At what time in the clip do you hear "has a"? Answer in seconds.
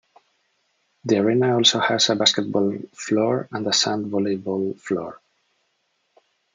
1.79-2.15